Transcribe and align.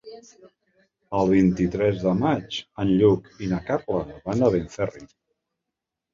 El 1.17 1.29
vint-i-tres 1.33 1.99
de 2.05 2.13
maig 2.21 2.57
en 2.85 2.95
Lluc 3.03 3.31
i 3.45 3.51
na 3.53 3.61
Carla 3.69 4.01
van 4.27 4.43
a 4.49 4.53
Benferri. 4.59 5.07